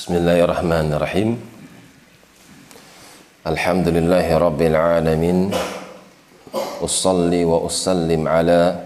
بسم 0.00 0.16
الله 0.16 0.38
الرحمن 0.48 0.92
الرحيم 0.96 1.30
الحمد 3.46 3.88
لله 3.88 4.26
رب 4.38 4.60
العالمين 4.62 5.38
أصلي 6.80 7.44
وأسلم 7.44 8.22
على 8.28 8.80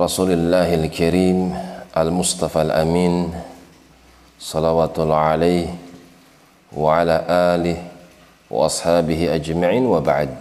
رسول 0.00 0.30
الله 0.30 0.74
الكريم 0.74 1.38
المصطفى 1.96 2.60
الأمين 2.62 3.34
صلوات 4.40 4.94
الله 4.98 5.16
عليه 5.34 5.68
وعلى 6.72 7.16
آله 7.28 7.78
وأصحابه 8.48 9.20
أجمعين 9.34 9.84
وبعد 9.84 10.32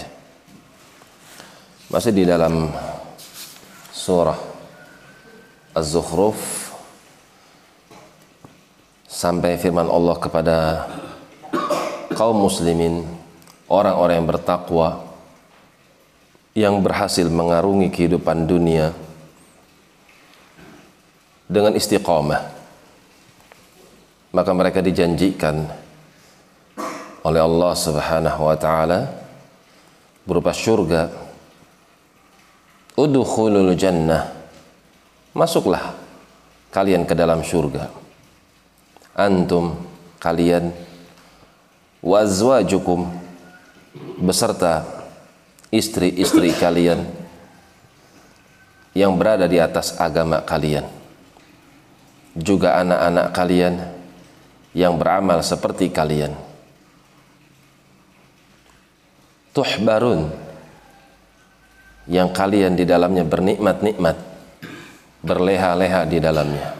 masih 1.92 2.16
di 2.16 2.24
dalam 2.24 2.72
surah 3.92 4.40
Az-Zukhruf 5.76 6.66
sampai 9.21 9.61
firman 9.61 9.85
Allah 9.85 10.17
kepada 10.17 10.57
kaum 12.17 12.41
muslimin 12.41 13.05
orang-orang 13.69 14.17
yang 14.17 14.29
bertakwa 14.33 14.89
yang 16.57 16.75
berhasil 16.81 17.29
mengarungi 17.29 17.93
kehidupan 17.93 18.49
dunia 18.49 18.97
dengan 21.45 21.77
istiqamah. 21.77 22.49
Maka 24.33 24.51
mereka 24.57 24.81
dijanjikan 24.81 25.69
oleh 27.21 27.41
Allah 27.45 27.73
Subhanahu 27.77 28.41
wa 28.41 28.57
taala 28.57 29.05
berupa 30.25 30.57
surga 30.57 31.29
Udkhulul 32.97 33.77
jannah. 33.77 34.33
Masuklah 35.37 35.93
kalian 36.73 37.05
ke 37.05 37.13
dalam 37.13 37.45
surga 37.45 38.00
Antum 39.21 39.77
kalian. 40.17 40.73
Wazwajukum 42.01 43.13
Beserta 44.17 45.05
istri-istri 45.69 46.57
kalian 46.57 47.05
Yang 48.97 49.13
berada 49.21 49.45
di 49.45 49.61
atas 49.61 50.01
agama 50.01 50.41
kalian. 50.41 50.89
Juga 52.33 52.81
anak-anak 52.81 53.27
kalian 53.37 53.75
Yang 54.73 54.95
beramal 54.97 55.39
seperti 55.45 55.93
kalian. 55.93 56.33
Tuhbarun 59.53 60.49
yang 62.09 62.33
kalian 62.33 62.75
di 62.75 62.89
dalamnya 62.89 63.23
bernikmat-nikmat 63.23 64.17
berleha-leha 65.23 66.09
di 66.09 66.19
dalamnya 66.19 66.80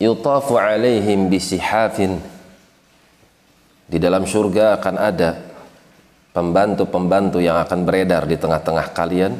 yutafu 0.00 0.56
alaihim 0.56 1.28
bisihafin 1.28 2.16
di 3.84 4.00
dalam 4.00 4.24
surga 4.24 4.80
akan 4.80 4.96
ada 4.96 5.30
pembantu-pembantu 6.32 7.38
yang 7.38 7.60
akan 7.60 7.84
beredar 7.84 8.24
di 8.24 8.40
tengah-tengah 8.40 8.86
kalian 8.96 9.36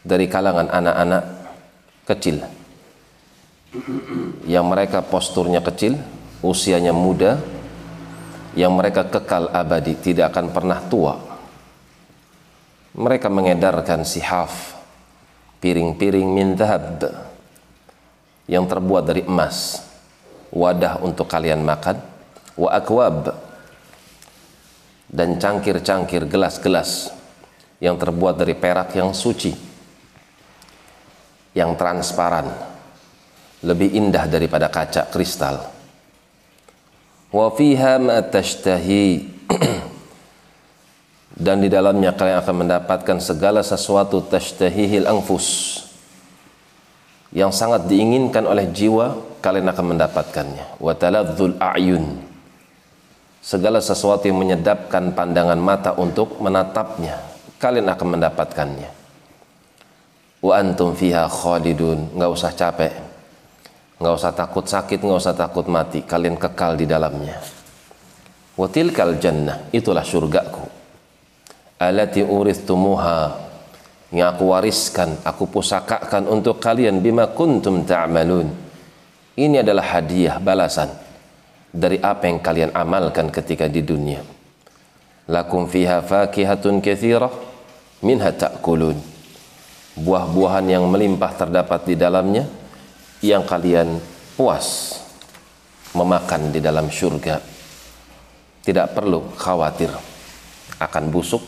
dari 0.00 0.24
kalangan 0.30 0.72
anak-anak 0.72 1.24
kecil. 2.08 2.36
Yang 4.46 4.66
mereka 4.70 5.02
posturnya 5.02 5.58
kecil 5.58 5.98
usianya 6.40 6.94
muda 6.94 7.42
yang 8.54 8.70
mereka 8.78 9.10
kekal 9.10 9.50
abadi 9.50 9.98
tidak 9.98 10.30
akan 10.30 10.54
pernah 10.54 10.78
tua. 10.86 11.14
Mereka 12.94 13.26
mengedarkan 13.26 14.06
sihaf 14.06 14.78
piring-piring 15.58 16.28
min 16.30 16.54
yang 18.50 18.68
terbuat 18.68 19.04
dari 19.08 19.22
emas 19.24 19.80
wadah 20.54 21.00
untuk 21.02 21.26
kalian 21.26 21.64
makan 21.64 21.98
wa 22.54 22.70
akwab 22.70 23.34
dan 25.10 25.38
cangkir-cangkir 25.38 26.26
gelas-gelas 26.30 27.10
yang 27.82 27.98
terbuat 27.98 28.38
dari 28.38 28.54
perak 28.54 28.94
yang 28.94 29.10
suci 29.14 29.52
yang 31.54 31.78
transparan 31.78 32.50
lebih 33.64 33.94
indah 33.96 34.28
daripada 34.28 34.68
kaca 34.68 35.08
kristal. 35.08 35.70
Wa 37.30 37.48
fiha 37.54 37.96
ma 38.02 38.20
tashtahi 38.20 39.06
dan 41.44 41.58
di 41.62 41.68
dalamnya 41.70 42.14
kalian 42.14 42.38
akan 42.42 42.56
mendapatkan 42.66 43.18
segala 43.18 43.62
sesuatu 43.62 44.22
tashtahihil 44.22 45.10
anfus 45.10 45.82
yang 47.34 47.50
sangat 47.50 47.90
diinginkan 47.90 48.46
oleh 48.46 48.70
jiwa 48.70 49.18
kalian 49.42 49.66
akan 49.68 49.98
mendapatkannya. 49.98 50.78
Wa 50.78 50.94
taladzul 50.94 51.58
a'yun. 51.58 52.06
Segala 53.44 53.82
sesuatu 53.82 54.24
yang 54.24 54.40
menyedapkan 54.40 55.12
pandangan 55.12 55.58
mata 55.60 55.92
untuk 55.98 56.40
menatapnya 56.40 57.20
kalian 57.58 57.90
akan 57.90 58.08
mendapatkannya. 58.16 58.90
Wa 60.40 60.62
antum 60.62 60.96
fiha 60.96 61.28
khalidun. 61.28 62.14
Nggak 62.14 62.30
usah 62.30 62.52
capek. 62.54 62.94
Nggak 64.00 64.14
usah 64.14 64.32
takut 64.32 64.64
sakit 64.64 65.02
nggak 65.02 65.20
usah 65.20 65.34
takut 65.36 65.66
mati. 65.68 66.06
Kalian 66.06 66.38
kekal 66.38 66.78
di 66.78 66.86
dalamnya. 66.86 67.36
Wa 68.54 68.70
tilkal 68.70 69.18
jannah. 69.18 69.68
Itulah 69.74 70.06
surgaku. 70.06 70.64
Alati 71.82 72.22
uristumuha 72.22 73.43
yang 74.14 74.30
aku 74.30 74.54
wariskan, 74.54 75.18
aku 75.26 75.50
pusakakan 75.50 76.30
untuk 76.30 76.62
kalian 76.62 77.02
bima 77.02 77.34
kuntum 77.34 77.82
ta'malun. 77.82 78.46
Ini 79.34 79.66
adalah 79.66 79.98
hadiah 79.98 80.38
balasan 80.38 80.86
dari 81.74 81.98
apa 81.98 82.30
yang 82.30 82.38
kalian 82.38 82.70
amalkan 82.70 83.34
ketika 83.34 83.66
di 83.66 83.82
dunia. 83.82 84.22
Lakum 85.26 85.66
fiha 85.66 85.98
fakihatun 85.98 86.78
katsirah 86.78 87.34
minha 88.06 88.30
ta'kulun. 88.30 88.94
Buah-buahan 89.98 90.70
yang 90.70 90.86
melimpah 90.86 91.34
terdapat 91.34 91.82
di 91.82 91.98
dalamnya 91.98 92.46
yang 93.18 93.42
kalian 93.42 93.98
puas 94.38 94.94
memakan 95.90 96.54
di 96.54 96.62
dalam 96.62 96.86
surga. 96.86 97.42
Tidak 98.62 98.86
perlu 98.94 99.34
khawatir 99.34 99.90
akan 100.78 101.04
busuk 101.10 101.42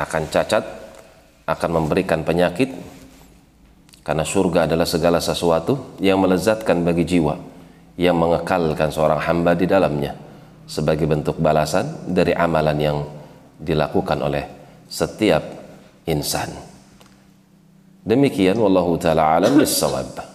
akan 0.00 0.32
cacat, 0.32 0.64
akan 1.50 1.70
memberikan 1.82 2.22
penyakit, 2.22 2.70
karena 4.06 4.22
surga 4.22 4.70
adalah 4.70 4.86
segala 4.86 5.18
sesuatu 5.18 5.98
yang 5.98 6.22
melezatkan 6.22 6.86
bagi 6.86 7.02
jiwa, 7.02 7.34
yang 7.98 8.14
mengekalkan 8.16 8.94
seorang 8.94 9.18
hamba 9.18 9.58
di 9.58 9.66
dalamnya, 9.66 10.14
sebagai 10.70 11.10
bentuk 11.10 11.42
balasan 11.42 12.06
dari 12.06 12.30
amalan 12.30 12.78
yang 12.78 12.98
dilakukan 13.58 14.22
oleh 14.22 14.46
setiap 14.86 15.42
insan. 16.06 16.54
Demikian 18.00 18.56
wallahu 18.56 18.96
taala 18.96 19.36
alam 19.36 19.58
bisawab. 19.60 20.29